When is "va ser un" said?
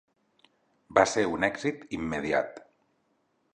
0.99-1.47